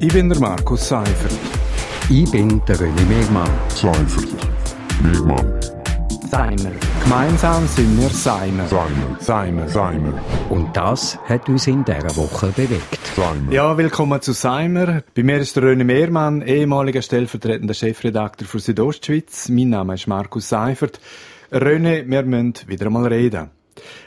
[0.00, 1.32] Ich bin der Markus Seifert.
[2.10, 3.48] Ich bin der René Megmann.
[3.68, 4.28] Seifert.
[5.02, 5.60] Megmann.
[6.30, 6.72] Seimer.
[7.04, 8.66] Gemeinsam sind wir Seimer.
[8.66, 9.16] Seimer.
[9.20, 9.68] Seimer.
[9.68, 10.12] Seimer.
[10.50, 12.98] Und das hat uns in dieser Woche bewegt.
[13.14, 13.52] Seimer.
[13.52, 15.02] Ja, willkommen zu Seimer.
[15.14, 19.48] Bei mir ist der René Mehrmann, ehemaliger stellvertretender Chefredakteur für Südostschweiz.
[19.48, 21.00] Mein Name ist Markus Seifert.
[21.52, 23.50] René, wir müssen wieder einmal reden.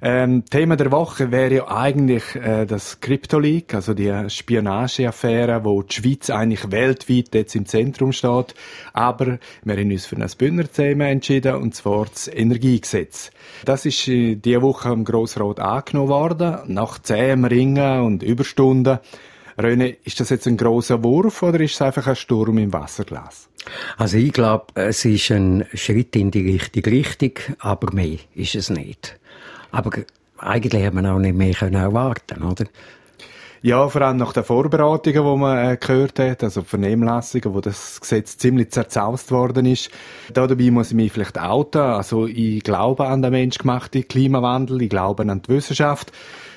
[0.00, 5.94] Ähm, Thema der Woche wäre ja eigentlich äh, das Crypto-Leak, also die Spionageaffäre, wo die
[5.94, 8.54] Schweiz eigentlich weltweit jetzt im Zentrum steht.
[8.92, 13.30] Aber wir haben uns für ein Bündner-Thema entschieden, und zwar das Energiegesetz.
[13.64, 18.98] Das ist äh, diese Woche im Grossrat angenommen worden, nach zehn Ringen und Überstunden.
[19.58, 23.48] René, ist das jetzt ein großer Wurf oder ist es einfach ein Sturm im Wasserglas?
[23.96, 28.70] Also ich glaube, es ist ein Schritt in die richtige Richtung, aber mehr ist es
[28.70, 29.18] nicht.
[29.72, 29.90] Aber
[30.38, 32.66] eigentlich hätte man auch nicht mehr können erwarten oder?
[33.64, 38.00] Ja, vor allem nach den Vorbereitungen, die man äh, gehört hat, also Vernehmlassungen, wo das
[38.00, 39.88] Gesetz ziemlich zerzaust worden ist.
[40.32, 41.80] Da dabei muss ich mich vielleicht outen.
[41.80, 46.10] Also ich glaube an den menschgemachten Klimawandel, ich glaube an die Wissenschaft.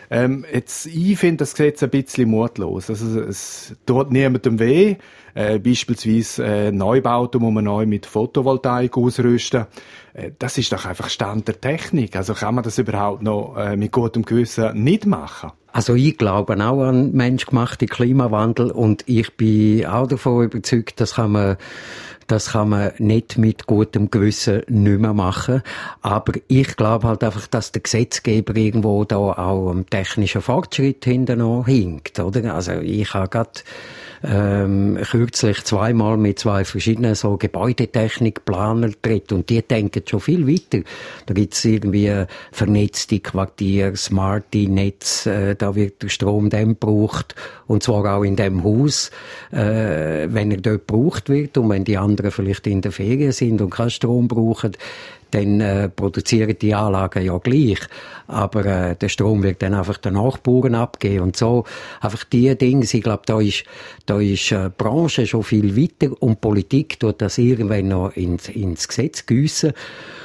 [0.09, 2.89] Ähm, jetzt, ich finde das Gesetz ein bisschen mutlos.
[2.89, 4.95] Also, es tut niemandem weh.
[5.33, 9.65] Äh, beispielsweise äh, Neubauten muss man neu mit Photovoltaik ausrüsten.
[10.13, 12.15] Äh, das ist doch einfach Stand der Technik.
[12.15, 15.51] Also kann man das überhaupt noch äh, mit gutem Gewissen nicht machen?
[15.75, 21.33] Also ich glaube auch an menschgemachten Klimawandel und ich bin auch davon überzeugt, dass kann
[21.33, 21.57] man
[22.27, 25.63] das kann man nicht mit gutem Gewissen nicht mehr machen.
[26.01, 31.39] Aber ich glaube halt einfach, dass der Gesetzgeber irgendwo da auch am technischen Fortschritt hinten
[31.39, 32.55] noch hinkt, oder?
[32.55, 33.51] Also ich habe gerade
[34.23, 40.83] ähm, kürzlich zweimal mit zwei verschiedenen so Gebäudetechnikplanern geredet und die denken schon viel weiter.
[41.25, 47.35] Da gibt's irgendwie vernetzte Quartiere, smarte Netz, äh, da wird der Strom dann gebraucht
[47.67, 49.11] und zwar auch in dem Haus,
[49.51, 53.61] äh, wenn er dort gebraucht wird und wenn die anderen vielleicht in der Ferien sind
[53.61, 54.73] und keinen Strom brauchen,
[55.35, 57.79] dann äh, produzieren die Anlagen ja gleich.
[58.27, 61.23] Aber äh, der Strom wird dann einfach den Nachbarn abgeben.
[61.23, 61.65] Und so
[61.99, 63.65] einfach die Dinge, ich glaube, da ist,
[64.05, 68.87] da ist äh, Branche schon viel weiter und Politik tut das irgendwann noch ins, ins
[68.87, 69.73] Gesetz gießen.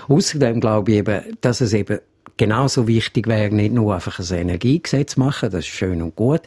[0.09, 1.99] Außerdem glaube ich eben, dass es eben
[2.37, 6.43] genauso wichtig wäre, nicht nur einfach ein Energiegesetz machen, das ist schön und gut.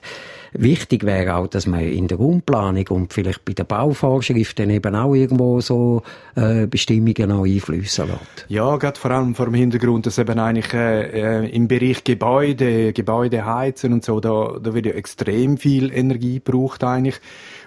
[0.55, 5.16] Wichtig wäre auch, dass man in der Raumplanung und vielleicht bei den Bauvorschriften eben auch
[5.16, 6.03] irgendwo so
[6.35, 8.45] äh, Bestimmungen noch einflüssen lässt.
[8.49, 13.94] Ja, gerade vor allem vor dem Hintergrund, dass eben eigentlich äh, im Bereich Gebäude, Gebäudeheizen
[13.94, 17.19] und so, da, da wird ja extrem viel Energie gebraucht eigentlich.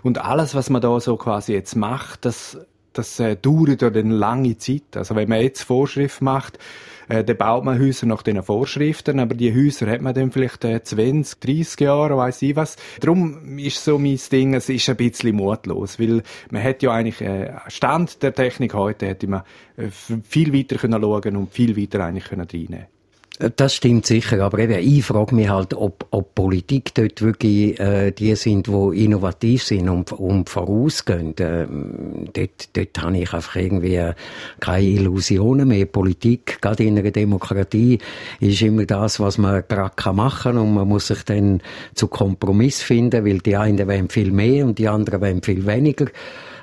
[0.04, 2.56] Und alles, was man da so quasi jetzt macht, das,
[2.92, 4.96] das äh, dauert ja dann lange Zeit.
[4.96, 6.60] Also wenn man jetzt Vorschrift macht,
[7.08, 10.64] äh, dann baut man Häuser nach diesen Vorschriften, aber die Häuser hat man dann vielleicht
[10.64, 12.76] äh, 20, 30 Jahre, weiß ich was.
[13.00, 17.20] Darum ist so mein Ding, es ist ein bisschen mutlos, weil man hätte ja eigentlich
[17.20, 19.42] äh, Stand der Technik heute hätte man
[19.76, 22.95] äh, viel weiter können schauen und viel weiter eigentlich können reinnehmen
[23.38, 28.10] das stimmt sicher, aber eben, ich frage mich halt, ob, ob Politik dort wirklich äh,
[28.10, 31.34] die sind, die innovativ sind und, und vorausgehen.
[31.38, 34.12] Ähm, dort, dort habe ich einfach irgendwie
[34.60, 35.84] keine Illusionen mehr.
[35.84, 37.98] Politik, gerade in einer Demokratie,
[38.40, 41.60] ist immer das, was man gerade machen kann und man muss sich dann
[41.94, 46.06] zu Kompromiss finden, weil die einen wollen viel mehr und die anderen wollen viel weniger.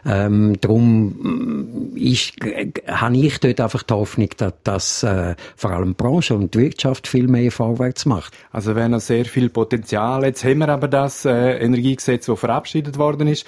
[0.05, 5.95] Ähm, darum ist, äh, habe ich dort einfach die Hoffnung, dass, dass äh, vor allem
[5.95, 8.33] Branche und die Wirtschaft viel mehr vorwärts macht.
[8.51, 10.25] Also wäre noch sehr viel Potenzial.
[10.25, 13.45] Jetzt haben wir aber das äh, Energiegesetz, das verabschiedet worden ist.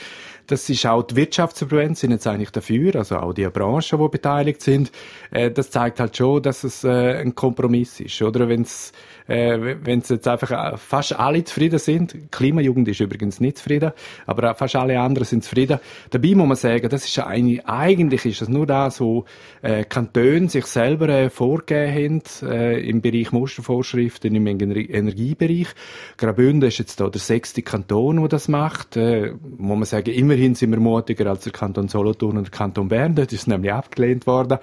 [0.47, 4.61] Das ist auch die Wirtschaftsverbände sind jetzt eigentlich dafür, also auch die Branchen, die beteiligt
[4.61, 4.91] sind.
[5.31, 8.47] Äh, das zeigt halt schon, dass es äh, ein Kompromiss ist, oder?
[8.47, 8.91] Wenn's
[9.27, 12.31] äh, wenn jetzt einfach fast alle zufrieden sind.
[12.31, 13.91] Klimajugend ist übrigens nicht zufrieden,
[14.27, 15.79] aber fast alle anderen sind zufrieden.
[16.11, 19.25] Dabei muss man sagen, das ist eigentlich, eigentlich ist es nur das, wo
[19.63, 25.67] äh, Kantone sich selber vorgegeben haben im Bereich Mustervorschriften im Energiebereich.
[26.17, 28.95] Graubünden ist jetzt da der sechste Kanton, der das macht.
[28.95, 33.15] Muss man sagen, immerhin sind wir mutiger als der Kanton Solothurn und der Kanton Bern.
[33.15, 34.59] Dort ist nämlich abgelehnt worden.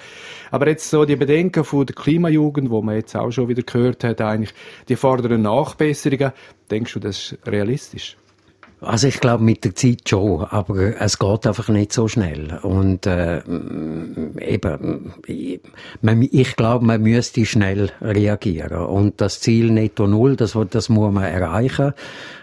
[0.51, 4.05] Aber jetzt so die Bedenken von der Klimajugend, wo man jetzt auch schon wieder gehört
[4.05, 4.53] hat, eigentlich
[4.89, 6.33] die fordern Nachbesserungen.
[6.71, 8.17] Denkst du, das ist realistisch?
[8.83, 12.59] Also ich glaube mit der Zeit schon, aber es geht einfach nicht so schnell.
[12.63, 13.43] Und äh,
[14.41, 18.87] eben, ich glaube, man müsste schnell reagieren.
[18.87, 21.93] Und das Ziel Netto Null, das, das muss man erreichen.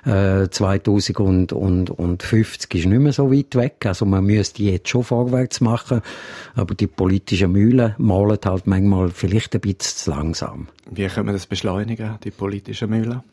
[0.05, 3.85] Äh, 2050 ist nicht mehr so weit weg.
[3.85, 5.99] Also man müsste jetzt schon vorwärts machen.
[6.55, 10.69] Aber die politischen Mühlen malen halt manchmal vielleicht ein bisschen zu langsam.
[10.89, 13.23] Wie können wir das beschleunigen, die politischen Mühlen?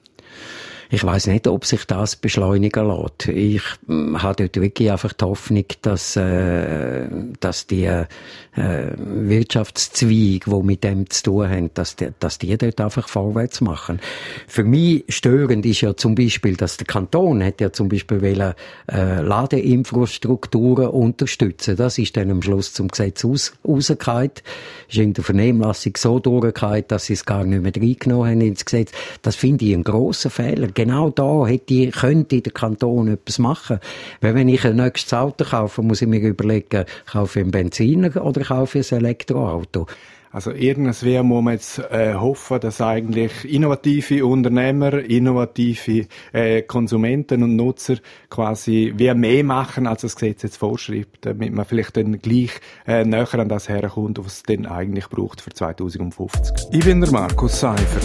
[0.89, 3.29] Ich weiß nicht, ob sich das beschleunigen lässt.
[3.29, 7.09] Ich äh, habe dort wirklich einfach die Hoffnung, dass, äh,
[7.41, 8.07] dass die äh,
[8.55, 14.01] Wirtschaftszweige, die mit dem zu tun haben, dass die, dass die dort einfach vorwärts machen.
[14.47, 18.55] Für mich störend ist ja zum Beispiel, dass der Kanton hat ja zum Beispiel wollen,
[18.91, 21.77] äh, Ladeinfrastrukturen unterstützen.
[21.77, 24.31] Das ist dann am Schluss zum Gesetz aus, rausgefallen.
[24.89, 28.65] Ist in der Vernehmlassung so durchgefallen, dass sie es gar nicht mehr reingenommen haben ins
[28.65, 28.93] Gesetz.
[29.23, 33.81] Das finde ich einen grossen Fehler genau da hätte, könnte der Kanton etwas machen.
[34.21, 38.25] Weil wenn ich ein nächstes Auto kaufe, muss ich mir überlegen, kaufe ich einen Benziner
[38.25, 39.87] oder kaufe ich ein Elektroauto.
[40.37, 47.57] Also irgendwas muss man jetzt äh, hoffen, dass eigentlich innovative Unternehmer, innovative äh, Konsumenten und
[47.57, 47.97] Nutzer
[48.29, 52.51] quasi wie mehr machen, als das Gesetz jetzt vorschreibt, damit man vielleicht dann gleich
[52.87, 56.67] äh, näher an das herkommt, was es denn eigentlich braucht für 2050.
[56.71, 58.05] Ich bin der Markus Seifert.